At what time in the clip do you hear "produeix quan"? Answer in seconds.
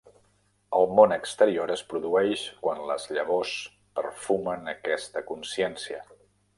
1.91-2.81